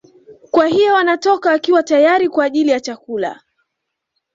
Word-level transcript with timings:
Kwa 0.51 0.67
hiyo 0.67 0.93
wanatoka 0.93 1.49
wakiwa 1.49 1.83
tayari 1.83 2.29
kwa 2.29 2.45
ajili 2.45 2.69
ya 2.71 2.79
chakula 2.79 3.41